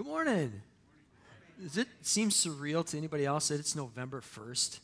[0.00, 0.62] Good morning.
[1.62, 4.78] Does it seem surreal to anybody else that it's November 1st?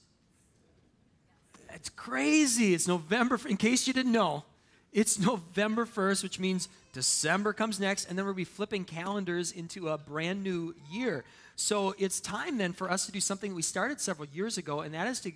[1.72, 2.74] It's crazy.
[2.74, 4.44] It's November, in case you didn't know,
[4.92, 9.88] it's November 1st, which means December comes next, and then we'll be flipping calendars into
[9.88, 11.24] a brand new year.
[11.54, 14.92] So it's time then for us to do something we started several years ago, and
[14.92, 15.32] that is to,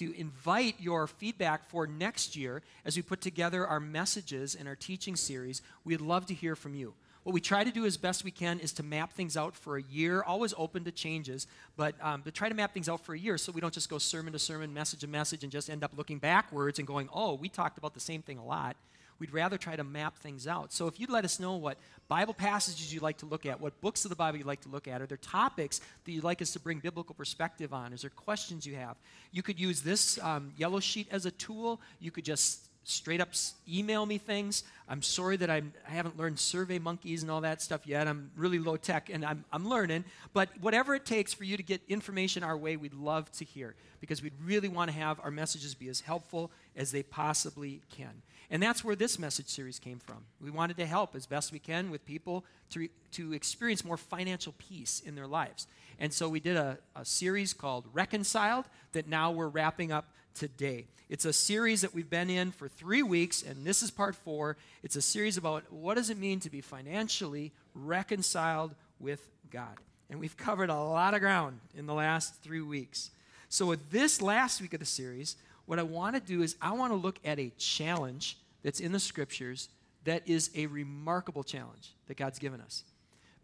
[0.00, 4.76] to invite your feedback for next year as we put together our messages and our
[4.76, 5.62] teaching series.
[5.82, 6.92] We'd love to hear from you.
[7.24, 9.78] What we try to do as best we can is to map things out for
[9.78, 13.18] a year, always open to changes, but um, try to map things out for a
[13.18, 15.82] year so we don't just go sermon to sermon, message to message, and just end
[15.82, 18.76] up looking backwards and going, oh, we talked about the same thing a lot.
[19.18, 20.70] We'd rather try to map things out.
[20.70, 23.80] So if you'd let us know what Bible passages you'd like to look at, what
[23.80, 26.42] books of the Bible you'd like to look at, are there topics that you'd like
[26.42, 27.94] us to bring biblical perspective on?
[27.94, 28.96] Is there questions you have?
[29.32, 31.80] You could use this um, yellow sheet as a tool.
[32.00, 33.30] You could just straight up
[33.68, 34.62] email me things.
[34.88, 38.06] I'm sorry that I'm, I haven't learned survey monkeys and all that stuff yet.
[38.06, 40.04] I'm really low tech and I'm, I'm learning.
[40.32, 43.74] But whatever it takes for you to get information our way, we'd love to hear
[44.00, 48.22] because we'd really want to have our messages be as helpful as they possibly can.
[48.50, 50.24] And that's where this message series came from.
[50.40, 54.54] We wanted to help as best we can with people to, to experience more financial
[54.58, 55.66] peace in their lives.
[55.98, 60.86] And so we did a, a series called Reconciled that now we're wrapping up today.
[61.08, 64.56] It's a series that we've been in for three weeks, and this is part four.
[64.82, 69.76] It's a series about what does it mean to be financially reconciled with God.
[70.10, 73.10] And we've covered a lot of ground in the last three weeks.
[73.48, 76.72] So, with this last week of the series, what I want to do is I
[76.72, 79.68] want to look at a challenge that's in the scriptures
[80.04, 82.84] that is a remarkable challenge that God's given us.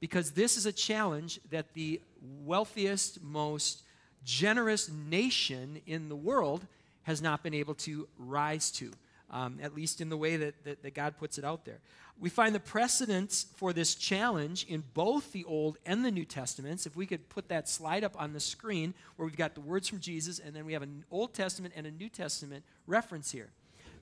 [0.00, 2.00] Because this is a challenge that the
[2.44, 3.83] wealthiest, most
[4.24, 6.66] generous nation in the world
[7.11, 8.91] has not been able to rise to,
[9.30, 11.80] um, at least in the way that, that, that God puts it out there.
[12.19, 16.86] We find the precedents for this challenge in both the Old and the New Testaments.
[16.86, 19.89] If we could put that slide up on the screen where we've got the words
[19.89, 23.51] from Jesus, and then we have an Old Testament and a New Testament reference here.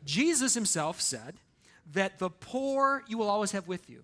[0.04, 1.36] Jesus himself said
[1.92, 4.02] that the poor you will always have with you.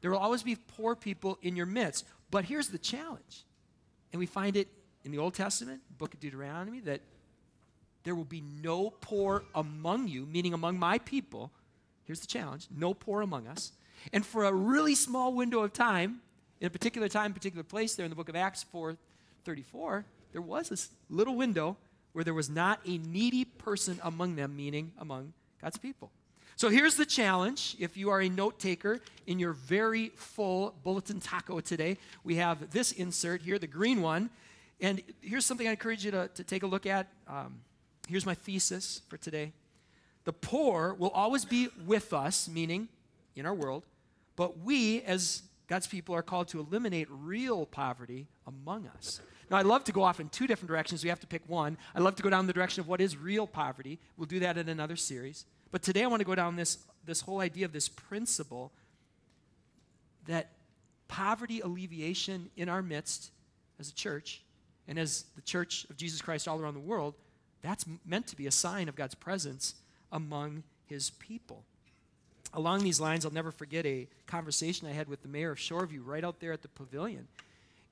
[0.00, 2.04] There will always be poor people in your midst.
[2.30, 3.44] But here's the challenge.
[4.12, 4.68] And we find it
[5.04, 7.00] in the Old Testament, book of Deuteronomy, that
[8.04, 11.50] there will be no poor among you, meaning among my people.
[12.04, 13.72] Here's the challenge no poor among us.
[14.12, 16.20] And for a really small window of time,
[16.60, 18.96] in a particular time, particular place, there in the book of Acts 4
[19.44, 21.76] 34, there was this little window
[22.12, 26.10] where there was not a needy person among them, meaning among God's people.
[26.56, 27.76] So here's the challenge.
[27.80, 32.70] If you are a note taker in your very full bulletin taco today, we have
[32.70, 34.30] this insert here, the green one.
[34.80, 37.08] And here's something I encourage you to, to take a look at.
[37.26, 37.60] Um,
[38.08, 39.52] Here's my thesis for today
[40.24, 42.88] the poor will always be with us, meaning
[43.34, 43.84] in our world,
[44.36, 49.20] but we, as God's people, are called to eliminate real poverty among us.
[49.50, 51.02] Now, I'd love to go off in two different directions.
[51.02, 51.76] We have to pick one.
[51.94, 53.98] I'd love to go down the direction of what is real poverty.
[54.16, 55.44] We'll do that in another series.
[55.70, 58.72] But today I want to go down this, this whole idea of this principle
[60.26, 60.52] that
[61.08, 63.30] poverty alleviation in our midst
[63.80, 64.42] as a church
[64.86, 67.14] and as the church of Jesus Christ all around the world
[67.62, 69.74] that's meant to be a sign of God's presence
[70.10, 71.64] among his people.
[72.52, 76.00] Along these lines, I'll never forget a conversation I had with the mayor of Shoreview
[76.04, 77.28] right out there at the pavilion.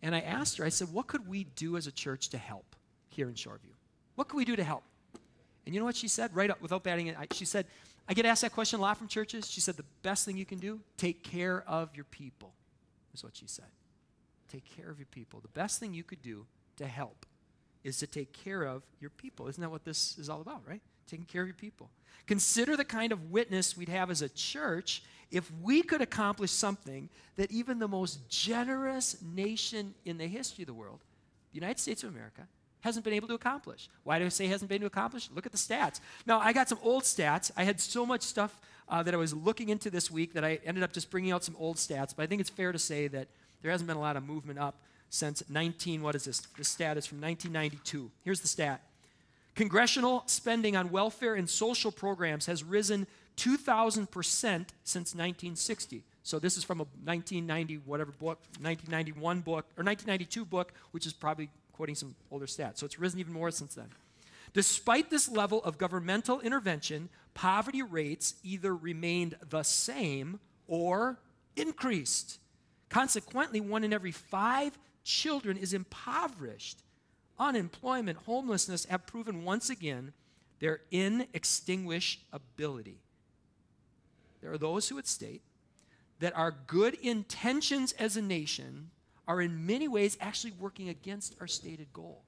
[0.02, 2.76] And I asked her, I said, What could we do as a church to help
[3.08, 3.74] here in Shoreview?
[4.16, 4.82] What could we do to help?
[5.64, 7.16] And you know what she said, right up, without batting it?
[7.32, 7.66] She said,
[8.08, 9.48] I get asked that question a lot from churches.
[9.50, 12.52] She said, The best thing you can do, take care of your people,
[13.14, 13.66] is what she said.
[14.50, 15.40] Take care of your people.
[15.40, 16.44] The best thing you could do
[16.76, 17.24] to help
[17.84, 19.48] is to take care of your people.
[19.48, 20.80] Isn't that what this is all about, right?
[21.06, 21.90] Taking care of your people.
[22.26, 27.08] Consider the kind of witness we'd have as a church if we could accomplish something
[27.36, 31.00] that even the most generous nation in the history of the world,
[31.52, 32.46] the United States of America,
[32.80, 33.88] hasn't been able to accomplish.
[34.04, 35.28] Why do I say hasn't been able to accomplish?
[35.34, 36.00] Look at the stats.
[36.26, 37.50] Now, I got some old stats.
[37.56, 40.58] I had so much stuff uh, that I was looking into this week that I
[40.64, 43.06] ended up just bringing out some old stats, but I think it's fair to say
[43.08, 43.28] that
[43.62, 46.40] there hasn't been a lot of movement up since 19, what is this?
[46.56, 48.10] The stat is from 1992.
[48.22, 48.80] Here's the stat
[49.54, 54.06] Congressional spending on welfare and social programs has risen 2,000%
[54.84, 56.02] since 1960.
[56.22, 61.12] So this is from a 1990 whatever book, 1991 book, or 1992 book, which is
[61.12, 62.78] probably quoting some older stats.
[62.78, 63.88] So it's risen even more since then.
[64.52, 71.18] Despite this level of governmental intervention, poverty rates either remained the same or
[71.56, 72.38] increased.
[72.88, 76.82] Consequently, one in every five children is impoverished.
[77.38, 80.12] Unemployment, homelessness have proven once again
[80.58, 82.96] their inextinguishability.
[84.40, 85.42] There are those who would state
[86.18, 88.90] that our good intentions as a nation
[89.26, 92.22] are in many ways actually working against our stated goal.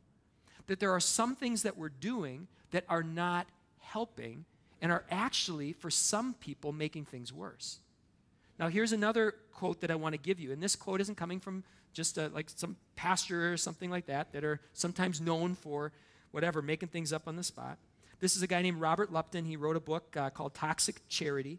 [0.66, 3.46] That there are some things that we're doing that are not
[3.80, 4.44] helping
[4.80, 7.78] and are actually, for some people, making things worse.
[8.62, 10.52] Now, here's another quote that I want to give you.
[10.52, 14.32] And this quote isn't coming from just a, like some pastor or something like that,
[14.34, 15.90] that are sometimes known for
[16.30, 17.76] whatever, making things up on the spot.
[18.20, 19.46] This is a guy named Robert Lupton.
[19.46, 21.58] He wrote a book uh, called Toxic Charity.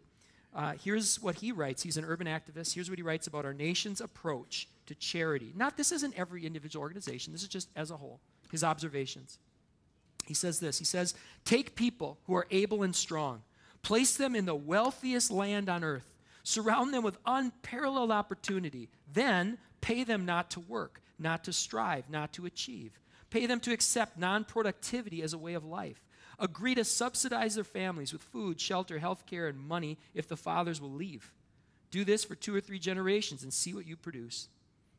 [0.54, 1.82] Uh, here's what he writes.
[1.82, 2.72] He's an urban activist.
[2.72, 5.52] Here's what he writes about our nation's approach to charity.
[5.54, 8.20] Not this isn't every individual organization, this is just as a whole.
[8.50, 9.38] His observations.
[10.24, 11.12] He says this He says,
[11.44, 13.42] Take people who are able and strong,
[13.82, 16.13] place them in the wealthiest land on earth,
[16.44, 22.32] surround them with unparalleled opportunity, then pay them not to work, not to strive, not
[22.34, 23.00] to achieve.
[23.30, 26.04] Pay them to accept non productivity as a way of life
[26.38, 30.80] agree to subsidize their families with food, shelter, health care, and money if the fathers
[30.80, 31.32] will leave.
[31.90, 34.48] Do this for two or three generations and see what you produce.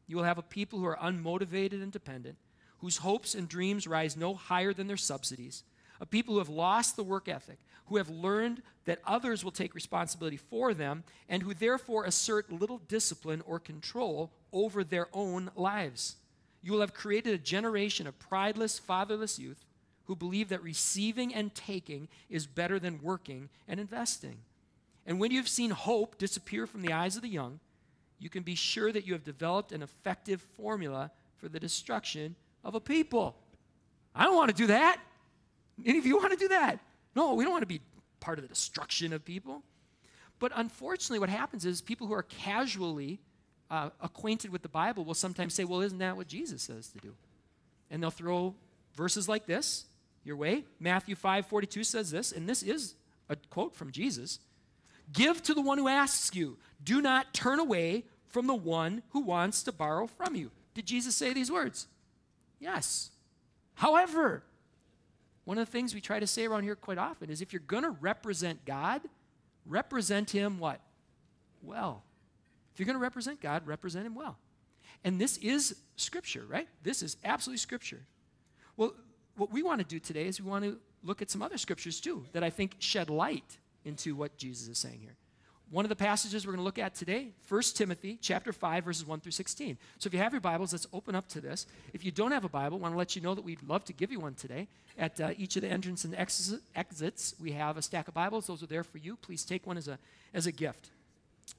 [0.07, 2.37] You will have a people who are unmotivated and dependent,
[2.79, 5.63] whose hopes and dreams rise no higher than their subsidies,
[6.05, 7.57] a people who have lost the work ethic,
[7.87, 12.77] who have learned that others will take responsibility for them, and who therefore assert little
[12.87, 16.17] discipline or control over their own lives.
[16.61, 19.65] You will have created a generation of prideless, fatherless youth
[20.05, 24.37] who believe that receiving and taking is better than working and investing.
[25.07, 27.59] And when you've seen hope disappear from the eyes of the young,
[28.19, 32.75] you can be sure that you have developed an effective formula for the destruction of
[32.75, 33.35] a people.
[34.13, 34.99] I don't want to do that.
[35.83, 36.79] Any of you want to do that?
[37.15, 37.81] No, we don't want to be
[38.19, 39.63] part of the destruction of people.
[40.39, 43.19] But unfortunately, what happens is people who are casually
[43.69, 46.97] uh, acquainted with the Bible will sometimes say, well, isn't that what Jesus says to
[46.99, 47.15] do?
[47.89, 48.55] And they'll throw
[48.95, 49.85] verses like this
[50.23, 50.65] your way.
[50.79, 52.95] Matthew 5 42 says this, and this is
[53.29, 54.39] a quote from Jesus
[55.13, 59.21] Give to the one who asks you, do not turn away from the one who
[59.21, 60.51] wants to borrow from you.
[60.73, 61.87] Did Jesus say these words?
[62.59, 63.11] Yes.
[63.75, 64.43] However,
[65.45, 67.61] one of the things we try to say around here quite often is if you're
[67.65, 69.01] going to represent God,
[69.65, 70.81] represent Him what?
[71.61, 72.03] Well.
[72.73, 74.37] If you're going to represent God, represent Him well.
[75.03, 76.67] And this is Scripture, right?
[76.83, 78.01] This is absolutely Scripture.
[78.75, 78.93] Well,
[79.37, 82.01] what we want to do today is we want to look at some other scriptures
[82.01, 85.15] too that I think shed light into what Jesus is saying here.
[85.71, 89.05] One of the passages we're going to look at today, 1 Timothy chapter 5 verses
[89.05, 89.77] 1 through 16.
[89.97, 91.65] So if you have your Bibles, let's open up to this.
[91.91, 93.83] If you don't have a Bible, I want to let you know that we'd love
[93.85, 94.67] to give you one today.
[94.97, 98.47] At uh, each of the entrance and exits, we have a stack of Bibles.
[98.47, 99.15] Those are there for you.
[99.17, 99.97] Please take one as a,
[100.33, 100.89] as a gift.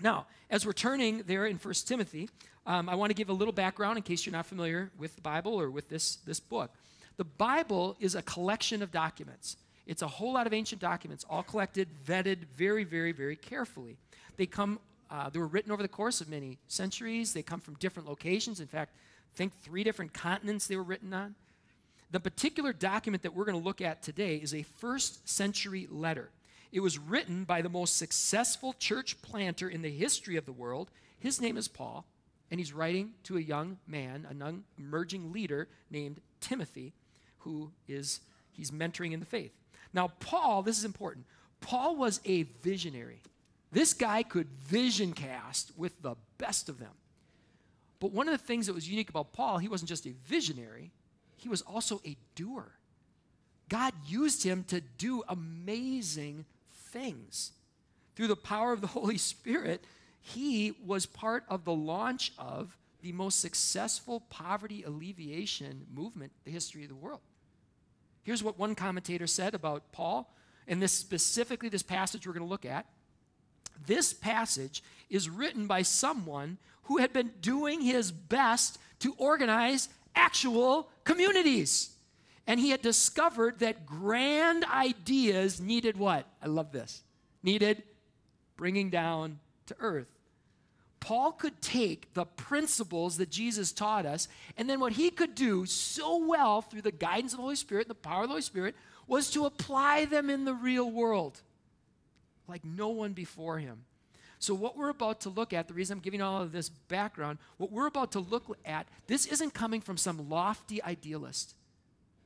[0.00, 2.30] Now, as we're turning there in 1 Timothy,
[2.64, 5.22] um, I want to give a little background in case you're not familiar with the
[5.22, 6.70] Bible or with this, this book.
[7.16, 9.56] The Bible is a collection of documents.
[9.86, 13.96] It's a whole lot of ancient documents, all collected, vetted very, very, very carefully.
[14.36, 14.80] They come,
[15.10, 17.32] uh, they were written over the course of many centuries.
[17.32, 18.60] They come from different locations.
[18.60, 18.92] In fact,
[19.36, 21.34] think three different continents they were written on.
[22.10, 26.30] The particular document that we're going to look at today is a first century letter.
[26.72, 30.90] It was written by the most successful church planter in the history of the world.
[31.18, 32.04] His name is Paul,
[32.50, 36.92] and he's writing to a young man, a young emerging leader named Timothy
[37.38, 38.20] who is
[38.52, 39.52] he's mentoring in the faith.
[39.96, 41.24] Now, Paul, this is important.
[41.62, 43.22] Paul was a visionary.
[43.72, 46.92] This guy could vision cast with the best of them.
[47.98, 50.92] But one of the things that was unique about Paul, he wasn't just a visionary,
[51.36, 52.72] he was also a doer.
[53.70, 56.44] God used him to do amazing
[56.90, 57.52] things.
[58.14, 59.82] Through the power of the Holy Spirit,
[60.20, 66.54] he was part of the launch of the most successful poverty alleviation movement in the
[66.54, 67.20] history of the world.
[68.26, 70.34] Here's what one commentator said about Paul,
[70.66, 72.84] and this specifically this passage we're going to look at.
[73.86, 80.88] This passage is written by someone who had been doing his best to organize actual
[81.04, 81.90] communities.
[82.48, 86.26] And he had discovered that grand ideas needed what?
[86.42, 87.04] I love this.
[87.44, 87.84] Needed
[88.56, 90.08] bringing down to earth.
[91.00, 95.66] Paul could take the principles that Jesus taught us, and then what he could do
[95.66, 98.42] so well through the guidance of the Holy Spirit and the power of the Holy
[98.42, 98.74] Spirit
[99.06, 101.40] was to apply them in the real world
[102.48, 103.84] like no one before him.
[104.38, 107.38] So, what we're about to look at, the reason I'm giving all of this background,
[107.56, 111.54] what we're about to look at, this isn't coming from some lofty idealist.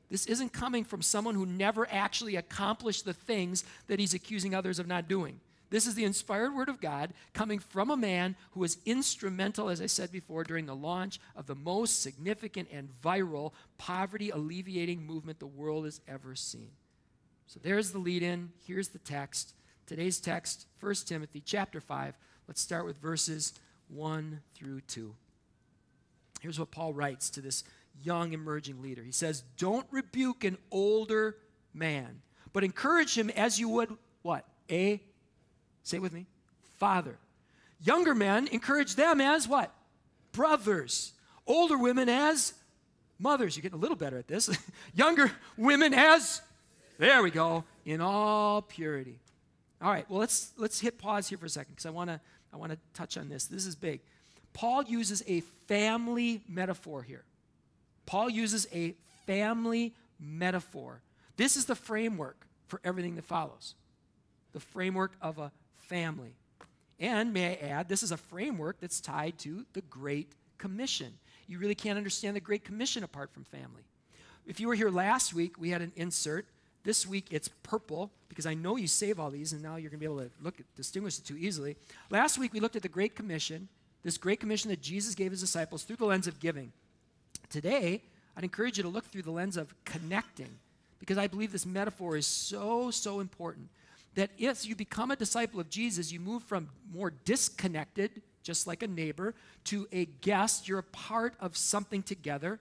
[0.09, 4.77] This isn't coming from someone who never actually accomplished the things that he's accusing others
[4.77, 5.39] of not doing.
[5.71, 9.81] This is the inspired word of God coming from a man who was instrumental, as
[9.81, 15.39] I said before, during the launch of the most significant and viral poverty alleviating movement
[15.39, 16.71] the world has ever seen.
[17.47, 18.51] So there's the lead in.
[18.67, 19.53] Here's the text.
[19.87, 22.15] Today's text, 1 Timothy chapter 5.
[22.49, 23.53] Let's start with verses
[23.87, 25.15] 1 through 2.
[26.41, 27.63] Here's what Paul writes to this
[28.03, 29.03] young emerging leader.
[29.03, 31.37] He says, Don't rebuke an older
[31.73, 34.45] man, but encourage him as you would what?
[34.69, 35.01] A,
[35.83, 36.25] say it with me,
[36.77, 37.17] father.
[37.83, 39.73] Younger men, encourage them as what?
[40.31, 41.13] Brothers.
[41.47, 42.53] Older women as
[43.17, 43.55] mothers.
[43.55, 44.49] You're getting a little better at this.
[44.93, 46.41] Younger women as,
[46.97, 49.19] there we go, in all purity.
[49.81, 52.19] All right, well, let's, let's hit pause here for a second because I want to
[52.53, 53.45] I wanna touch on this.
[53.45, 54.01] This is big.
[54.53, 57.23] Paul uses a family metaphor here.
[58.05, 58.95] Paul uses a
[59.25, 61.01] family metaphor.
[61.37, 63.75] This is the framework for everything that follows
[64.53, 65.51] the framework of a
[65.91, 66.33] family.
[66.99, 71.13] And may I add, this is a framework that's tied to the Great Commission.
[71.47, 73.83] You really can't understand the Great Commission apart from family.
[74.47, 76.45] If you were here last week, we had an insert.
[76.83, 79.99] This week it's purple because I know you save all these and now you're going
[79.99, 81.75] to be able to look at, distinguish the two easily.
[82.09, 83.67] Last week we looked at the Great Commission,
[84.01, 86.71] this Great Commission that Jesus gave his disciples through the lens of giving.
[87.49, 88.01] Today,
[88.37, 90.57] I'd encourage you to look through the lens of connecting
[90.99, 93.67] because I believe this metaphor is so, so important
[94.15, 98.83] that if you become a disciple of Jesus, you move from more disconnected, just like
[98.83, 99.33] a neighbor,
[99.65, 100.67] to a guest.
[100.67, 102.59] You're a part of something together.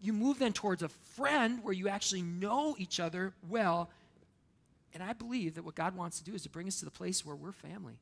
[0.00, 3.90] You move then towards a friend where you actually know each other well.
[4.92, 6.90] And I believe that what God wants to do is to bring us to the
[6.90, 7.94] place where we're family.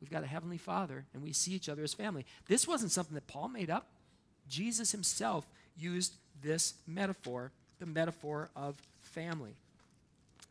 [0.00, 2.24] We've got a Heavenly Father, and we see each other as family.
[2.46, 3.86] This wasn't something that Paul made up.
[4.48, 9.54] Jesus himself used this metaphor, the metaphor of family.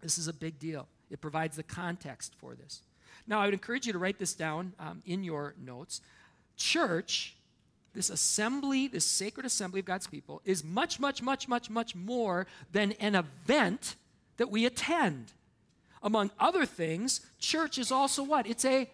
[0.01, 0.87] This is a big deal.
[1.09, 2.81] It provides the context for this.
[3.27, 6.01] Now, I would encourage you to write this down um, in your notes.
[6.55, 7.35] Church,
[7.93, 12.47] this assembly, this sacred assembly of God's people, is much, much, much, much, much more
[12.71, 13.95] than an event
[14.37, 15.31] that we attend.
[16.03, 18.47] Among other things, church is also what?
[18.47, 18.89] It's a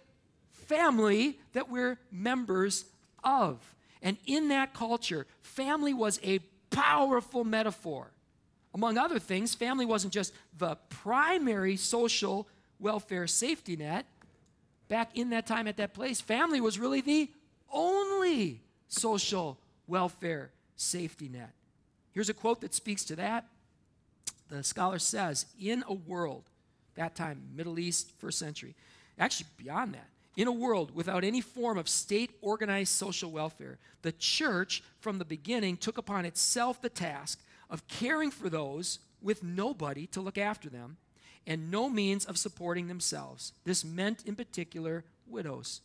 [0.51, 2.85] family that we're members
[3.23, 3.59] of.
[4.01, 6.39] And in that culture, family was a
[6.71, 8.11] powerful metaphor.
[8.73, 12.47] Among other things, family wasn't just the primary social
[12.79, 14.05] welfare safety net.
[14.87, 17.29] Back in that time at that place, family was really the
[17.71, 21.51] only social welfare safety net.
[22.11, 23.45] Here's a quote that speaks to that.
[24.49, 26.43] The scholar says, In a world,
[26.95, 28.75] that time, Middle East, first century,
[29.17, 34.11] actually beyond that, in a world without any form of state organized social welfare, the
[34.11, 37.39] church from the beginning took upon itself the task
[37.73, 40.95] of caring for those with nobody to look after them
[41.47, 43.51] and no means of supporting themselves.
[43.65, 45.81] This meant, in particular, widows.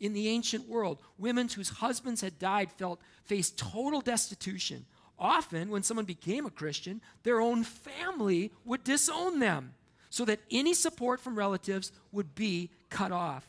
[0.00, 4.86] In the ancient world, women whose husbands had died felt faced total destitution.
[5.18, 9.74] Often, when someone became a Christian, their own family would disown them
[10.08, 13.46] so that any support from relatives would be cut off.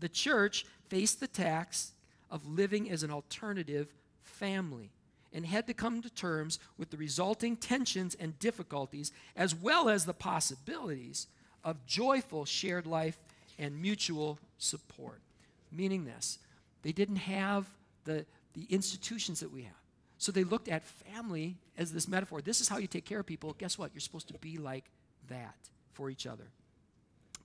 [0.00, 1.92] The church faced the tax
[2.30, 3.88] of living as an alternative
[4.22, 4.90] family
[5.32, 10.04] and had to come to terms with the resulting tensions and difficulties, as well as
[10.04, 11.26] the possibilities
[11.64, 13.18] of joyful shared life
[13.58, 15.20] and mutual support.
[15.72, 16.38] Meaning this,
[16.82, 17.66] they didn't have
[18.04, 19.72] the, the institutions that we have.
[20.18, 22.40] So they looked at family as this metaphor.
[22.40, 23.54] This is how you take care of people.
[23.58, 23.90] Guess what?
[23.92, 24.84] You're supposed to be like
[25.28, 25.56] that
[25.92, 26.44] for each other.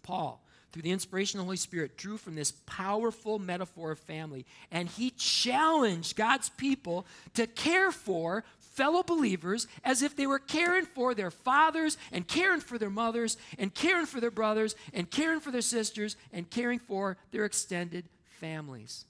[0.03, 0.41] Paul
[0.71, 4.45] through the inspiration of the Holy Spirit, drew from this powerful metaphor of family.
[4.71, 10.85] And he challenged God's people to care for fellow believers as if they were caring
[10.85, 15.41] for their fathers and caring for their mothers and caring for their brothers and caring
[15.41, 18.05] for their sisters and caring for their extended
[18.39, 19.05] families.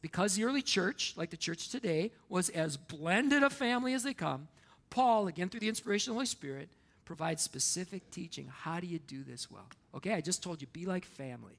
[0.00, 4.14] Because the early church, like the church today, was as blended a family as they
[4.14, 4.48] come,
[4.90, 6.68] Paul, again through the inspiration of the Holy Spirit,
[7.04, 8.50] provides specific teaching.
[8.52, 9.68] How do you do this well?
[9.94, 11.58] Okay, I just told you, be like family.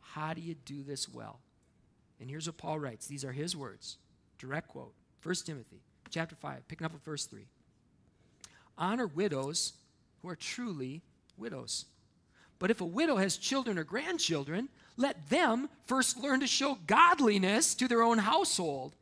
[0.00, 1.40] How do you do this well?
[2.20, 3.06] And here's what Paul writes.
[3.06, 3.98] These are his words.
[4.38, 4.94] Direct quote.
[5.22, 5.80] 1 Timothy
[6.10, 7.46] chapter 5, picking up at verse 3.
[8.78, 9.72] Honor widows
[10.22, 11.02] who are truly
[11.36, 11.86] widows.
[12.58, 17.74] But if a widow has children or grandchildren, let them first learn to show godliness
[17.74, 18.94] to their own household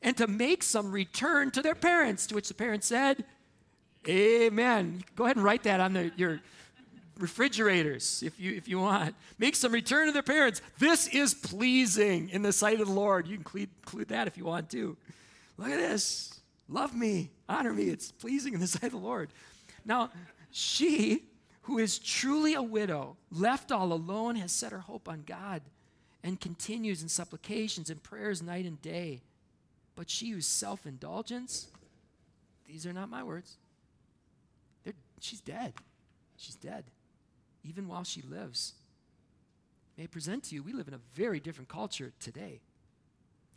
[0.00, 2.26] and to make some return to their parents.
[2.26, 3.24] To which the parents said,
[4.08, 5.04] Amen.
[5.14, 6.40] Go ahead and write that on the, your
[7.18, 9.14] refrigerators if you, if you want.
[9.38, 10.60] Make some return to their parents.
[10.78, 13.28] This is pleasing in the sight of the Lord.
[13.28, 14.96] You can include, that if you want to.
[15.56, 16.40] Look at this.
[16.68, 17.84] Love me, honor me.
[17.84, 19.30] It's pleasing in the sight of the Lord.
[19.84, 20.10] Now,
[20.50, 21.24] she
[21.62, 25.62] who is truly a widow, left all alone, has set her hope on God
[26.24, 29.22] and continues in supplications and prayers night and day.
[29.94, 31.68] But she whose self indulgence,
[32.66, 33.58] these are not my words,
[35.22, 35.74] she's dead.
[36.36, 36.84] She's dead
[37.64, 38.74] even while she lives.
[39.96, 42.60] May I present to you, we live in a very different culture today.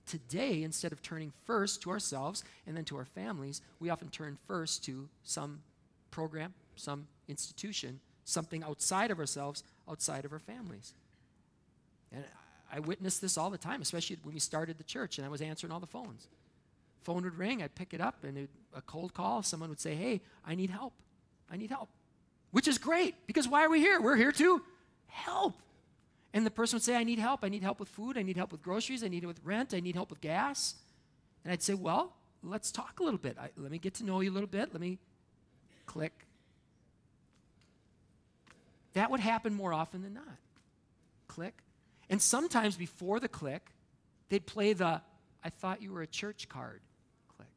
[0.05, 4.37] today, instead of turning first to ourselves and then to our families, we often turn
[4.45, 5.63] first to some
[6.11, 10.93] program, some institution, something outside of ourselves, outside of our families.
[12.11, 12.23] And
[12.71, 15.41] I witnessed this all the time, especially when we started the church and I was
[15.41, 16.27] answering all the phones.
[17.01, 19.95] Phone would ring, I'd pick it up, and it, a cold call, someone would say,
[19.95, 20.93] Hey, I need help.
[21.51, 21.89] I need help.
[22.51, 23.99] Which is great, because why are we here?
[23.99, 24.61] We're here to
[25.07, 25.55] help.
[26.33, 27.43] And the person would say, I need help.
[27.43, 28.17] I need help with food.
[28.17, 29.03] I need help with groceries.
[29.03, 29.73] I need help with rent.
[29.73, 30.75] I need help with gas.
[31.43, 33.37] And I'd say, Well, let's talk a little bit.
[33.39, 34.73] I, let me get to know you a little bit.
[34.73, 34.99] Let me
[35.85, 36.25] click.
[38.93, 40.37] That would happen more often than not.
[41.27, 41.53] Click.
[42.09, 43.71] And sometimes before the click,
[44.29, 45.01] they'd play the
[45.43, 46.81] I thought you were a church card
[47.37, 47.47] click.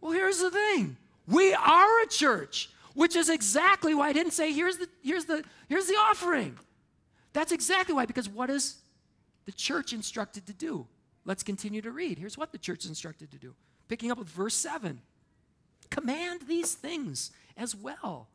[0.00, 0.96] Well, here's the thing
[1.30, 5.44] we are a church, which is exactly why I didn't say here's the, here's the,
[5.68, 6.58] here's the offering.
[7.32, 8.76] That's exactly why, because what is
[9.46, 10.86] the church instructed to do?
[11.24, 12.18] Let's continue to read.
[12.18, 13.54] Here's what the church is instructed to do.
[13.88, 15.00] Picking up with verse 7
[15.90, 18.28] Command these things as well,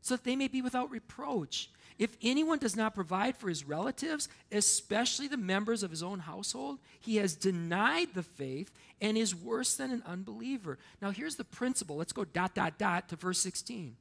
[0.00, 1.70] so that they may be without reproach.
[2.02, 6.80] If anyone does not provide for his relatives, especially the members of his own household,
[6.98, 10.80] he has denied the faith and is worse than an unbeliever.
[11.00, 11.94] Now, here's the principle.
[11.94, 13.94] Let's go dot, dot, dot to verse 16.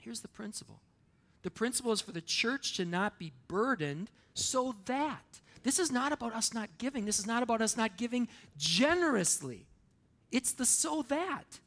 [0.00, 0.82] Here's the principle
[1.40, 5.40] the principle is for the church to not be burdened so that.
[5.62, 7.06] This is not about us not giving.
[7.06, 8.28] This is not about us not giving
[8.58, 9.64] generously.
[10.30, 11.60] It's the so that.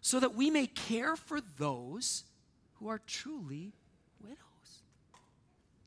[0.00, 2.24] So that we may care for those
[2.76, 3.74] who are truly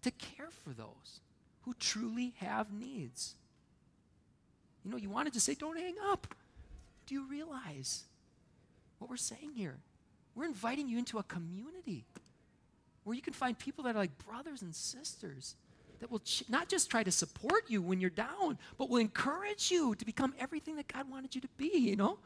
[0.03, 1.21] to care for those
[1.61, 3.35] who truly have needs.
[4.83, 6.27] You know, you wanted to say, don't hang up.
[7.05, 8.03] Do you realize
[8.99, 9.77] what we're saying here?
[10.35, 12.05] We're inviting you into a community
[13.03, 15.55] where you can find people that are like brothers and sisters
[15.99, 19.71] that will ch- not just try to support you when you're down, but will encourage
[19.71, 22.17] you to become everything that God wanted you to be, you know?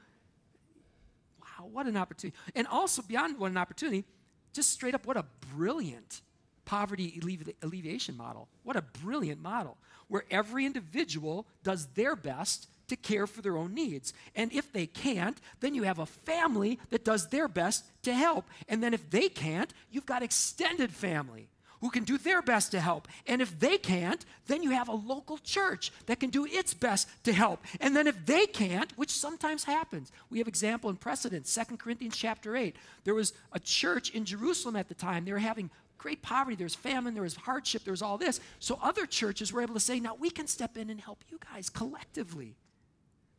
[1.41, 2.37] Wow, what an opportunity.
[2.55, 4.05] And also, beyond what an opportunity,
[4.53, 6.21] just straight up, what a brilliant
[6.67, 7.19] poverty
[7.63, 8.49] alleviation model.
[8.63, 9.77] What a brilliant model,
[10.09, 14.13] where every individual does their best to care for their own needs.
[14.35, 18.45] And if they can't, then you have a family that does their best to help.
[18.67, 21.49] And then if they can't, you've got extended family
[21.81, 23.07] who can do their best to help.
[23.27, 27.07] And if they can't, then you have a local church that can do its best
[27.23, 27.63] to help.
[27.79, 31.45] And then if they can't, which sometimes happens, we have example and precedent.
[31.45, 32.75] 2 Corinthians chapter 8.
[33.03, 35.25] There was a church in Jerusalem at the time.
[35.25, 38.39] They were having great poverty, there's famine, there was hardship, there was all this.
[38.59, 41.39] So other churches were able to say, now we can step in and help you
[41.53, 42.55] guys collectively.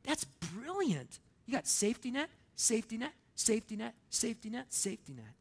[0.04, 1.18] That's brilliant.
[1.46, 5.34] You got safety net, safety net, safety net, safety net, safety net.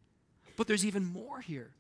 [0.56, 1.71] But there's even more here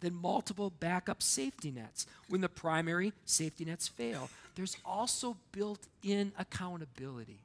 [0.00, 4.30] than multiple backup safety nets when the primary safety nets fail.
[4.54, 7.40] There's also built in accountability.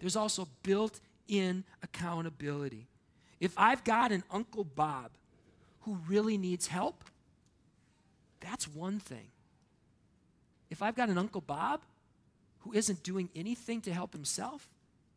[0.00, 2.86] There's also built in accountability.
[3.40, 5.10] If I've got an Uncle Bob
[5.86, 7.04] who really needs help,
[8.40, 9.28] that's one thing.
[10.68, 11.82] If I've got an Uncle Bob
[12.60, 14.68] who isn't doing anything to help himself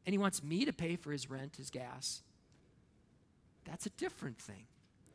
[0.05, 2.21] and he wants me to pay for his rent, his gas,
[3.65, 4.67] that's a different thing.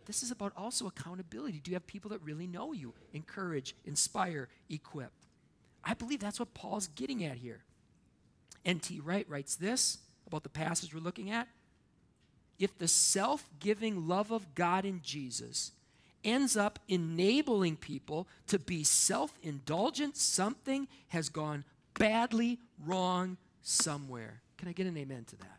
[0.06, 1.60] This is about also accountability.
[1.60, 2.92] Do you have people that really know you?
[3.12, 5.12] Encourage, inspire, equip.
[5.84, 7.62] I believe that's what Paul's getting at here.
[8.64, 9.00] N.T.
[9.00, 11.46] Wright writes this about the passage we're looking at
[12.58, 15.72] if the self giving love of God in Jesus
[16.24, 21.64] ends up enabling people to be self indulgent, something has gone
[21.98, 24.40] badly wrong somewhere.
[24.58, 25.58] Can I get an amen to that?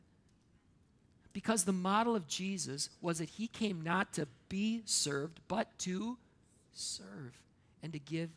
[1.33, 6.17] Because the model of Jesus was that he came not to be served, but to
[6.71, 7.41] serve
[7.83, 8.29] and to give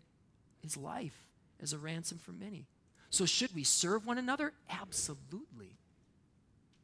[0.61, 1.29] his life
[1.63, 2.67] as a ransom for many.
[3.11, 4.53] So, should we serve one another?
[4.69, 5.79] Absolutely.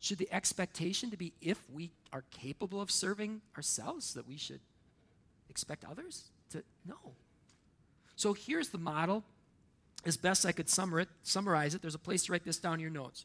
[0.04, 4.60] Should the expectation to be if we are capable of serving ourselves that we should
[5.48, 7.14] expect others to no.
[8.14, 9.24] So here's the model
[10.04, 11.80] as best I could summarize it.
[11.80, 13.24] There's a place to write this down in your notes.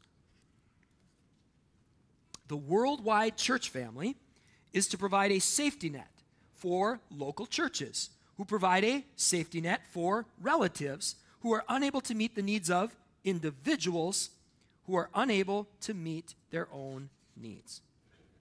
[2.47, 4.15] The worldwide church family
[4.71, 6.07] is to provide a safety net
[6.55, 12.35] for local churches who provide a safety net for relatives who are unable to meet
[12.35, 14.29] the needs of individuals
[14.89, 17.81] who are unable to meet their own needs.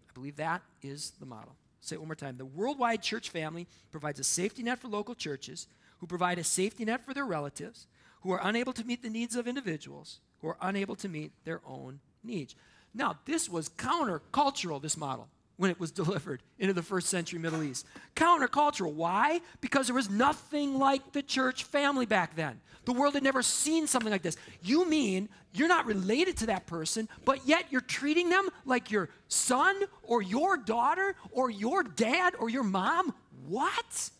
[0.09, 1.55] I believe that is the model.
[1.83, 2.39] Say it one more time.
[2.39, 5.67] The worldwide church family provides a safety net for local churches
[5.99, 7.87] who provide a safety net for their relatives
[8.23, 11.61] who are unable to meet the needs of individuals who are unable to meet their
[11.67, 12.55] own needs.
[12.95, 15.29] Now, this was countercultural, this model.
[15.59, 17.87] When it was delivered into the first century Middle East.
[18.17, 18.95] Countercultural.
[18.95, 19.41] Why?
[19.61, 22.61] Because there was nothing like the church family back then.
[22.87, 24.39] The world had never seen something like this.
[24.63, 29.11] You mean you're not related to that person, but yet you're treating them like your
[29.29, 33.13] son or your daughter or your dad or your mom?
[33.47, 34.11] What?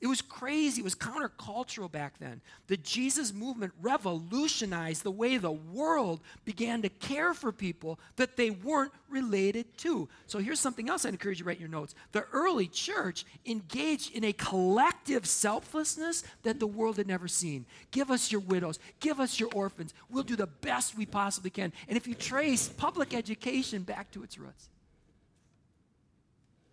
[0.00, 0.80] It was crazy.
[0.80, 2.40] It was countercultural back then.
[2.68, 8.50] The Jesus movement revolutionized the way the world began to care for people that they
[8.50, 10.08] weren't related to.
[10.26, 11.96] So here's something else I'd encourage you to write your notes.
[12.12, 17.66] The early church engaged in a collective selflessness that the world had never seen.
[17.90, 19.94] Give us your widows, give us your orphans.
[20.08, 21.72] We'll do the best we possibly can.
[21.88, 24.68] And if you trace public education back to its roots,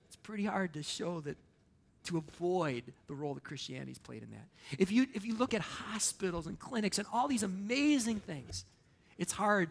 [0.06, 1.38] it's pretty hard to show that
[2.06, 4.48] to avoid the role that Christianity's played in that.
[4.80, 8.65] If you, if you look at hospitals and clinics and all these amazing things,
[9.18, 9.70] it's hard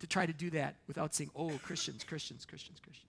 [0.00, 3.06] to try to do that without saying, oh, Christians, Christians, Christians, Christians.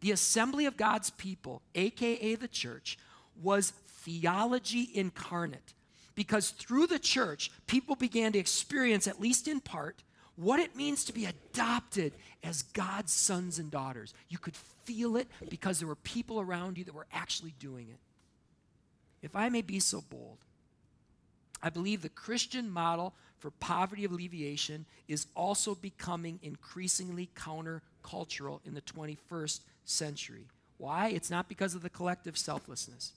[0.00, 2.98] The assembly of God's people, aka the church,
[3.40, 5.74] was theology incarnate.
[6.14, 10.02] Because through the church, people began to experience, at least in part,
[10.40, 14.14] what it means to be adopted as God's sons and daughters.
[14.28, 17.98] You could feel it because there were people around you that were actually doing it.
[19.22, 20.38] If I may be so bold,
[21.62, 28.80] I believe the Christian model for poverty alleviation is also becoming increasingly countercultural in the
[28.80, 30.46] 21st century.
[30.78, 31.08] Why?
[31.08, 33.12] It's not because of the collective selflessness.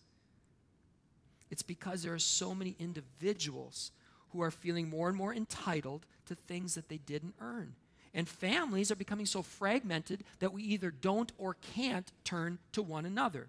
[1.50, 3.92] It's because there are so many individuals
[4.32, 6.06] who are feeling more and more entitled
[6.40, 7.74] things that they didn't earn.
[8.14, 13.06] And families are becoming so fragmented that we either don't or can't turn to one
[13.06, 13.48] another.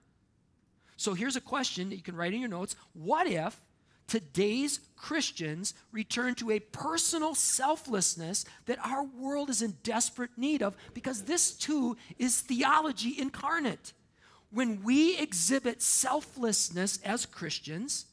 [0.97, 3.57] So here's a question that you can write in your notes What if
[4.07, 10.77] today's Christians return to a personal selflessness that our world is in desperate need of?
[10.95, 13.93] Because this too is theology incarnate.
[14.51, 18.07] When we exhibit selflessness as Christians,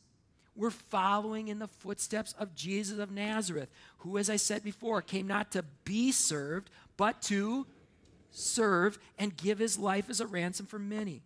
[0.56, 5.28] we're following in the footsteps of Jesus of Nazareth, who, as I said before, came
[5.28, 7.66] not to be served, but to
[8.32, 11.22] serve and give his life as a ransom for many.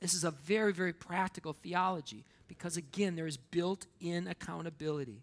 [0.00, 5.22] This is a very, very practical theology because, again, there is built in accountability.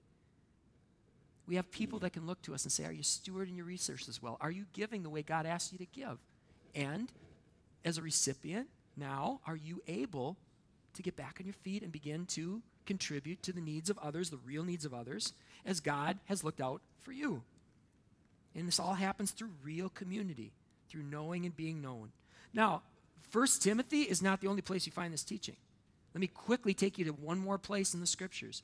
[1.48, 4.22] We have people that can look to us and say, Are you stewarding your resources
[4.22, 4.38] well?
[4.42, 6.18] Are you giving the way God asked you to give?
[6.74, 7.12] And
[7.84, 10.38] as a recipient, now, are you able
[10.94, 14.30] to get back on your feet and begin to contribute to the needs of others,
[14.30, 15.34] the real needs of others,
[15.66, 17.42] as God has looked out for you.
[18.56, 20.52] And this all happens through real community,
[20.90, 22.12] through knowing and being known.
[22.54, 22.82] Now,
[23.30, 25.56] First Timothy is not the only place you find this teaching.
[26.14, 28.62] Let me quickly take you to one more place in the scriptures.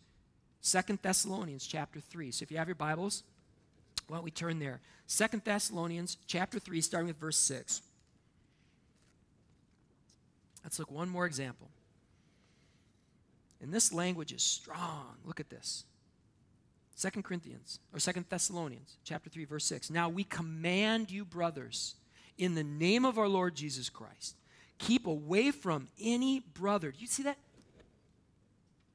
[0.60, 2.32] Second Thessalonians chapter 3.
[2.32, 3.24] So if you have your Bibles,
[4.08, 4.82] why don't we turn there?
[5.08, 7.82] Second Thessalonians chapter 3, starting with verse 6.
[10.66, 11.70] Let's look one more example.
[13.62, 15.18] And this language is strong.
[15.26, 15.86] Look at this.
[16.96, 19.90] Second Corinthians or Second Thessalonians chapter 3 verse 6.
[19.90, 21.96] Now we command you brothers
[22.38, 24.36] in the name of our Lord Jesus Christ
[24.78, 26.92] keep away from any brother.
[26.92, 27.38] Do you see that?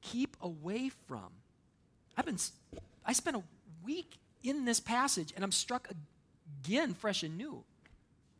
[0.01, 1.29] Keep away from.
[2.17, 2.39] I've been
[3.05, 3.43] I spent a
[3.85, 5.89] week in this passage and I'm struck
[6.65, 7.65] again fresh and new.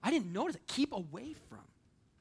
[0.03, 0.67] I didn't notice it.
[0.67, 1.61] Keep away from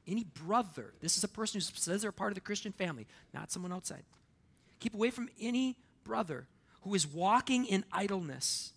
[0.06, 0.92] any brother.
[1.00, 4.02] This is a person who says they're part of the Christian family, not someone outside.
[4.80, 6.46] Keep away from any brother
[6.82, 8.72] who is walking in idleness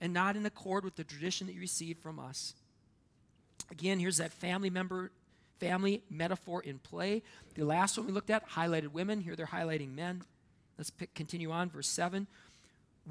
[0.00, 2.54] and not in accord with the tradition that you received from us.
[3.70, 5.12] Again, here's that family member,
[5.58, 7.22] family metaphor in play.
[7.54, 9.20] The last one we looked at highlighted women.
[9.20, 10.22] Here they're highlighting men.
[10.76, 12.26] Let's pick, continue on, verse 7.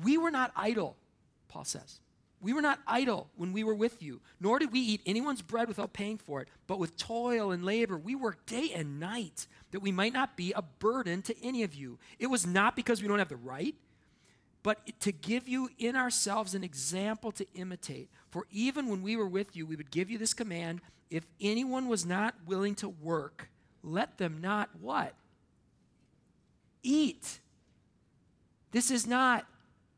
[0.04, 0.97] We were not idle,
[1.47, 1.99] Paul says.
[2.43, 5.69] We were not idle when we were with you, nor did we eat anyone's bread
[5.69, 9.79] without paying for it, but with toil and labor we worked day and night that
[9.79, 11.97] we might not be a burden to any of you.
[12.19, 13.75] It was not because we don't have the right,
[14.62, 18.10] but to give you in ourselves an example to imitate.
[18.29, 21.88] For even when we were with you, we would give you this command if anyone
[21.88, 23.49] was not willing to work,
[23.84, 25.13] let them not what?
[26.82, 27.39] Eat.
[28.71, 29.45] This is not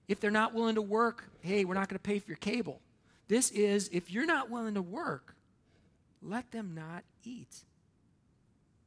[0.07, 2.81] if they're not willing to work, hey, we're not going to pay for your cable.
[3.27, 5.35] This is if you're not willing to work,
[6.21, 7.63] let them not eat.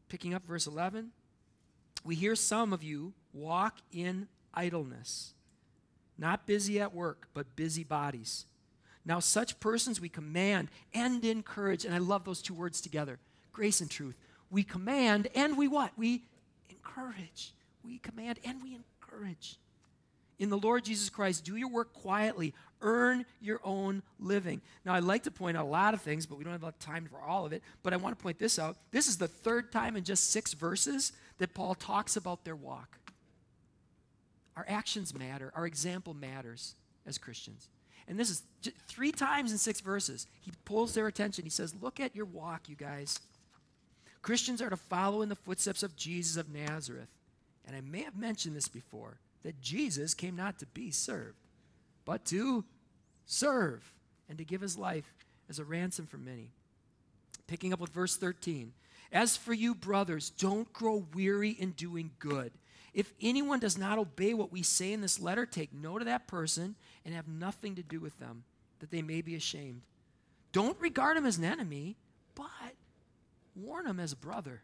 [0.08, 1.10] Picking up verse 11,
[2.04, 5.34] we hear some of you walk in idleness,
[6.16, 8.46] not busy at work, but busy bodies.
[9.04, 13.18] Now, such persons we command and encourage, and I love those two words together
[13.52, 14.16] grace and truth.
[14.50, 15.92] We command and we what?
[15.96, 16.22] We
[16.70, 17.52] encourage.
[17.84, 19.58] We command and we encourage
[20.38, 21.44] in the Lord Jesus Christ.
[21.44, 22.54] Do your work quietly.
[22.80, 24.60] Earn your own living.
[24.84, 26.78] Now, I'd like to point out a lot of things, but we don't have enough
[26.78, 27.62] time for all of it.
[27.82, 28.76] But I want to point this out.
[28.92, 32.98] This is the third time in just six verses that Paul talks about their walk.
[34.56, 36.74] Our actions matter, our example matters
[37.06, 37.68] as Christians.
[38.08, 38.42] And this is
[38.88, 40.26] three times in six verses.
[40.40, 41.44] He pulls their attention.
[41.44, 43.20] He says, Look at your walk, you guys.
[44.22, 47.08] Christians are to follow in the footsteps of Jesus of Nazareth.
[47.66, 51.38] And I may have mentioned this before that Jesus came not to be served,
[52.04, 52.64] but to
[53.26, 53.92] serve
[54.28, 55.14] and to give his life
[55.48, 56.50] as a ransom for many.
[57.46, 58.72] Picking up with verse 13.
[59.12, 62.52] As for you, brothers, don't grow weary in doing good.
[62.92, 66.26] If anyone does not obey what we say in this letter, take note of that
[66.26, 66.74] person
[67.04, 68.44] and have nothing to do with them,
[68.80, 69.82] that they may be ashamed.
[70.52, 71.96] Don't regard him as an enemy,
[72.34, 72.74] but
[73.54, 74.62] warn him as a brother.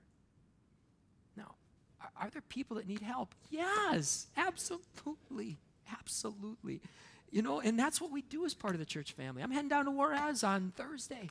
[2.21, 3.35] Are, there people that need help?
[3.51, 5.59] Yes, absolutely.
[5.99, 6.81] Absolutely.
[7.31, 9.43] You know, and that's what we do as part of the church family.
[9.43, 11.29] I'm heading down to Juarez on Thursday.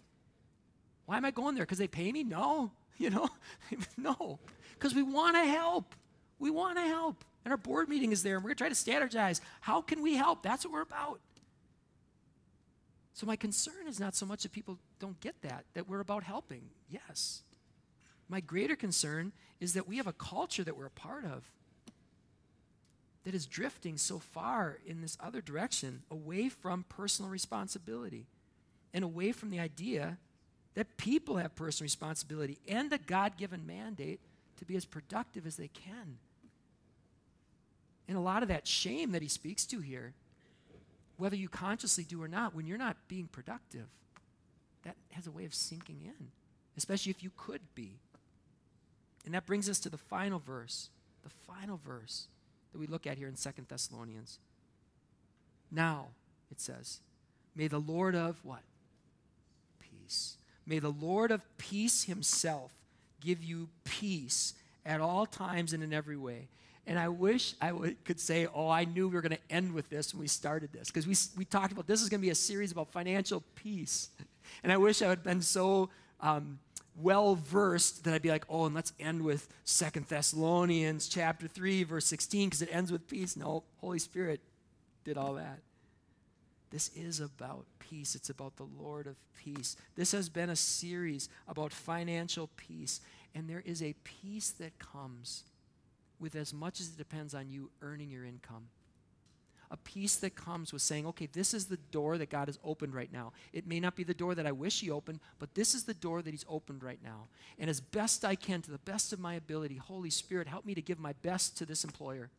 [1.05, 1.65] Why am I going there?
[1.65, 2.23] Because they pay me?
[2.23, 2.71] No.
[2.99, 3.27] You know,
[3.97, 4.37] no.
[4.75, 5.95] Because we want to help.
[6.37, 7.25] We want to help.
[7.43, 9.41] And our board meeting is there, and we're going to try to strategize.
[9.61, 10.43] How can we help?
[10.43, 11.19] That's what we're about.
[13.13, 16.23] So, my concern is not so much that people don't get that, that we're about
[16.23, 16.69] helping.
[16.87, 17.41] Yes.
[18.33, 21.43] My greater concern is that we have a culture that we're a part of
[23.25, 28.25] that is drifting so far in this other direction, away from personal responsibility
[28.91, 30.17] and away from the idea
[30.73, 34.19] that people have personal responsibility and the God given mandate
[34.57, 36.17] to be as productive as they can.
[38.07, 40.15] And a lot of that shame that he speaks to here,
[41.17, 43.85] whether you consciously do or not, when you're not being productive,
[44.85, 46.29] that has a way of sinking in,
[46.75, 47.99] especially if you could be.
[49.25, 50.89] And that brings us to the final verse,
[51.23, 52.27] the final verse
[52.71, 54.39] that we look at here in Second Thessalonians.
[55.71, 56.07] Now,
[56.51, 56.99] it says,
[57.55, 58.63] may the Lord of what?
[59.79, 60.37] Peace.
[60.65, 62.71] May the Lord of peace himself
[63.21, 64.53] give you peace
[64.85, 66.47] at all times and in every way.
[66.85, 69.73] And I wish I would, could say, oh, I knew we were going to end
[69.73, 70.89] with this when we started this.
[70.89, 74.09] Because we, we talked about this is going to be a series about financial peace.
[74.61, 76.59] And I wish I had been so um,
[76.95, 81.83] well versed that I'd be like, oh, and let's end with Second Thessalonians chapter 3,
[81.83, 83.35] verse 16, because it ends with peace.
[83.35, 84.41] No, Holy Spirit
[85.03, 85.59] did all that.
[86.71, 88.15] This is about peace.
[88.15, 89.75] It's about the Lord of peace.
[89.95, 93.01] This has been a series about financial peace,
[93.35, 95.43] and there is a peace that comes
[96.19, 98.67] with as much as it depends on you earning your income
[99.73, 102.93] a peace that comes with saying, okay, this is the door that God has opened
[102.93, 103.33] right now.
[103.51, 105.95] It may not be the door that I wish He opened, but this is the
[105.95, 107.25] door that He's opened right now.
[107.57, 110.75] And as best I can, to the best of my ability, Holy Spirit, help me
[110.75, 112.29] to give my best to this employer.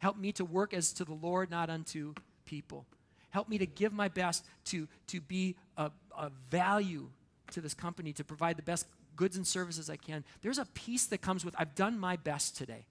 [0.00, 2.12] Help me to work as to the Lord, not unto
[2.44, 2.84] people.
[3.30, 7.08] Help me to give my best to, to be a, a value
[7.52, 8.86] to this company, to provide the best
[9.16, 10.24] goods and services I can.
[10.42, 12.84] There's a peace that comes with, I've done my best today.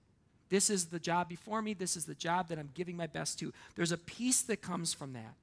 [0.48, 1.74] This is the job before me.
[1.74, 3.52] This is the job that I'm giving my best to.
[3.74, 5.34] There's a peace that comes from that.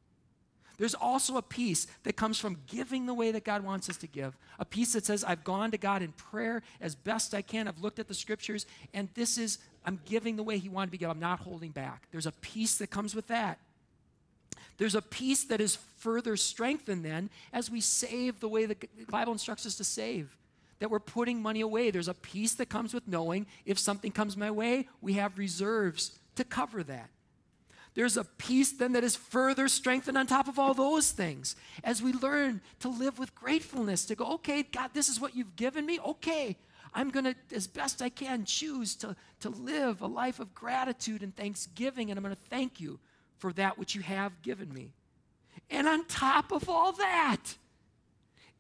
[0.78, 4.08] There's also a peace that comes from giving the way that God wants us to
[4.08, 4.36] give.
[4.58, 7.68] A peace that says, I've gone to God in prayer as best I can.
[7.68, 10.98] I've looked at the scriptures, and this is, I'm giving the way He wanted to
[10.98, 11.10] give.
[11.10, 12.08] I'm not holding back.
[12.12, 13.60] There's a peace that comes with that.
[14.78, 19.06] There's a peace that is further strengthened then as we save the way that the
[19.06, 20.36] Bible instructs us to save
[20.84, 21.92] that we're putting money away.
[21.92, 26.20] There's a peace that comes with knowing if something comes my way, we have reserves
[26.36, 27.10] to cover that.
[27.94, 32.02] There's a peace then that is further strengthened on top of all those things as
[32.02, 35.86] we learn to live with gratefulness, to go, okay, God, this is what you've given
[35.86, 36.02] me.
[36.06, 36.58] Okay,
[36.94, 41.24] I'm going to, as best I can, choose to, to live a life of gratitude
[41.24, 43.00] and thanksgiving, and I'm going to thank you
[43.38, 44.92] for that which you have given me.
[45.70, 47.56] And on top of all that,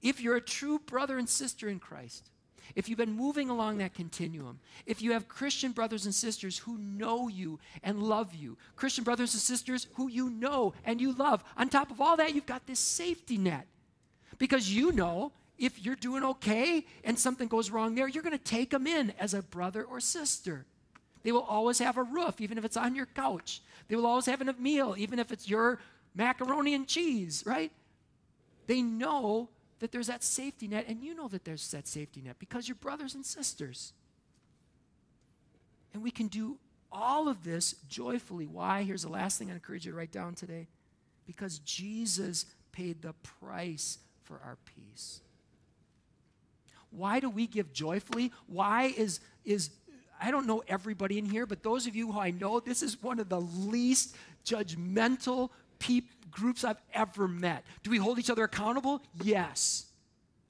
[0.03, 2.29] if you're a true brother and sister in Christ,
[2.75, 6.77] if you've been moving along that continuum, if you have Christian brothers and sisters who
[6.77, 11.43] know you and love you, Christian brothers and sisters who you know and you love,
[11.57, 13.67] on top of all that, you've got this safety net.
[14.37, 18.43] Because you know if you're doing okay and something goes wrong there, you're going to
[18.43, 20.65] take them in as a brother or sister.
[21.23, 23.61] They will always have a roof, even if it's on your couch.
[23.87, 25.79] They will always have a meal, even if it's your
[26.15, 27.71] macaroni and cheese, right?
[28.67, 29.49] They know
[29.83, 32.75] that there's that safety net, and you know that there's that safety net because you're
[32.75, 33.91] brothers and sisters.
[35.93, 36.57] And we can do
[36.89, 38.47] all of this joyfully.
[38.47, 38.83] Why?
[38.83, 40.69] Here's the last thing I encourage you to write down today
[41.27, 45.19] because Jesus paid the price for our peace.
[46.89, 48.31] Why do we give joyfully?
[48.47, 49.69] Why is, is
[50.21, 53.03] I don't know everybody in here, but those of you who I know, this is
[53.03, 54.15] one of the least
[54.45, 55.49] judgmental
[55.83, 57.63] peop- groups I've ever met.
[57.83, 59.01] Do we hold each other accountable?
[59.21, 59.85] Yes.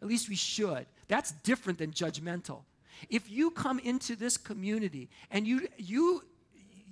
[0.01, 0.85] At least we should.
[1.07, 2.61] That's different than judgmental.
[3.09, 6.23] If you come into this community and you you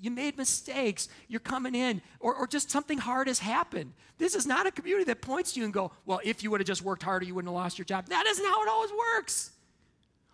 [0.02, 3.94] you made mistakes, you're coming in, or, or just something hard has happened.
[4.18, 6.60] This is not a community that points to you and go, well, if you would
[6.60, 8.08] have just worked harder, you wouldn't have lost your job.
[8.08, 9.52] That isn't how it always works.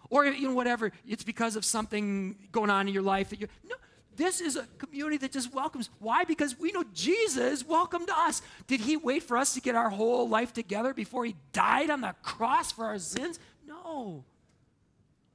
[0.10, 3.48] Or you know, whatever, it's because of something going on in your life that you
[3.68, 3.76] no.
[4.18, 5.92] This is a community that just welcomes.
[6.00, 6.24] Why?
[6.24, 8.42] Because we know Jesus welcomed us.
[8.66, 12.02] Did he wait for us to get our whole life together before he died on
[12.02, 13.40] the cross for our sins?
[13.66, 14.26] No.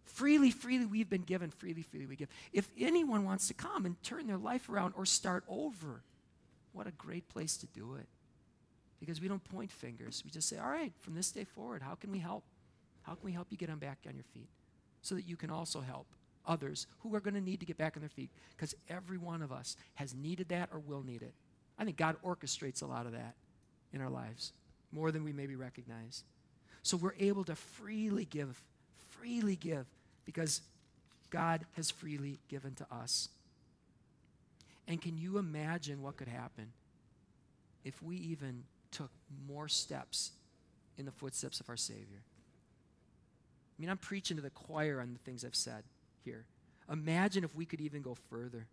[0.04, 2.28] Freely, freely we've been given, freely, freely we give.
[2.52, 6.02] If anyone wants to come and turn their life around or start over,
[6.72, 8.08] what a great place to do it.
[8.98, 10.22] Because we don't point fingers.
[10.24, 12.42] We just say, all right, from this day forward, how can we help?
[13.02, 14.48] How can we help you get on back on your feet?
[15.02, 16.06] So that you can also help
[16.46, 18.30] others who are going to need to get back on their feet.
[18.56, 21.34] Because every one of us has needed that or will need it.
[21.78, 23.34] I think God orchestrates a lot of that
[23.92, 24.52] in our lives,
[24.92, 26.24] more than we maybe recognize.
[26.82, 28.60] So we're able to freely give,
[29.10, 29.86] freely give
[30.24, 30.62] because
[31.30, 33.28] God has freely given to us.
[34.88, 36.72] And can you imagine what could happen
[37.84, 39.10] if we even took
[39.48, 40.32] more steps
[40.98, 42.22] in the footsteps of our Savior?
[43.78, 45.84] I mean, I'm preaching to the choir on the things I've said
[46.24, 46.44] here.
[46.90, 48.66] Imagine if we could even go further.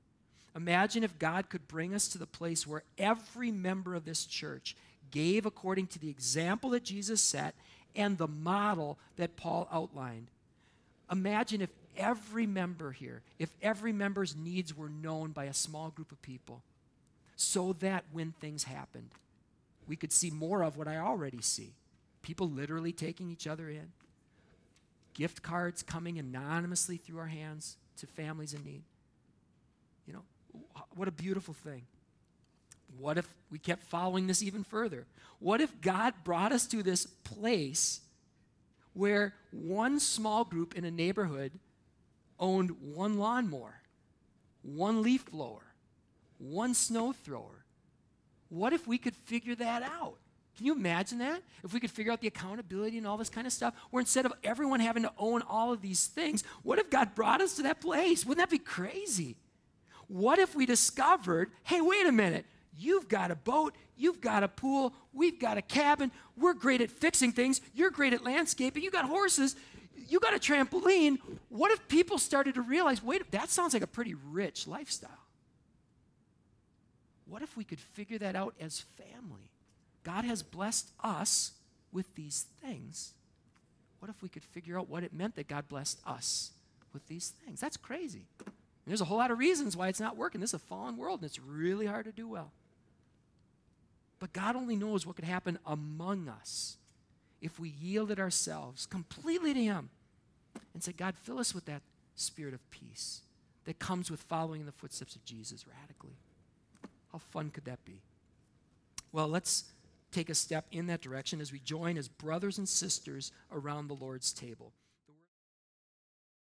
[0.56, 4.76] Imagine if God could bring us to the place where every member of this church
[5.12, 7.56] gave according to the example that Jesus set
[7.96, 10.28] and the model that Paul outlined.
[11.12, 16.12] Imagine if every member here, if every member's needs were known by a small group
[16.12, 16.62] of people,
[17.36, 19.10] so that when things happened,
[19.88, 21.74] we could see more of what I already see
[22.22, 23.92] people literally taking each other in,
[25.14, 28.84] gift cards coming anonymously through our hands to families in need.
[30.06, 30.24] You know,
[30.96, 31.84] what a beautiful thing.
[32.98, 35.06] What if we kept following this even further?
[35.40, 38.02] What if God brought us to this place
[38.94, 41.52] where one small group in a neighborhood
[42.40, 43.82] owned one lawnmower,
[44.62, 45.74] one leaf blower,
[46.38, 47.66] one snow thrower.
[48.48, 50.18] What if we could figure that out?
[50.60, 51.42] Can you imagine that?
[51.64, 54.26] If we could figure out the accountability and all this kind of stuff, where instead
[54.26, 57.64] of everyone having to own all of these things, what if God brought us to
[57.64, 58.26] that place?
[58.26, 59.38] Wouldn't that be crazy?
[60.10, 62.46] What if we discovered, hey, wait a minute,
[62.78, 66.92] You've got a boat, you've got a pool, we've got a cabin, we're great at
[66.92, 69.56] fixing things, you're great at landscaping, you got horses,
[70.08, 71.20] you got a trampoline.
[71.48, 75.12] What if people started to realize, wait, that sounds like a pretty rich lifestyle?
[77.26, 79.52] What if we could figure that out as family?
[80.10, 81.52] God has blessed us
[81.92, 83.14] with these things.
[84.00, 86.52] What if we could figure out what it meant that God blessed us
[86.94, 87.62] with these things?
[87.62, 88.26] That's crazy.
[88.40, 88.48] And
[88.88, 90.42] there's a whole lot of reasons why it's not working.
[90.42, 92.54] This is a fallen world, and it's really hard to do well.
[94.18, 96.78] But God only knows what could happen among us
[97.40, 99.90] if we yielded ourselves completely to Him
[100.74, 101.84] and said, God, fill us with that
[102.16, 103.22] spirit of peace
[103.66, 106.18] that comes with following in the footsteps of Jesus radically.
[107.12, 108.02] How fun could that be?
[109.12, 109.66] Well, let's
[110.12, 113.96] take a step in that direction as we join as brothers and sisters around the
[113.96, 114.74] Lord's table.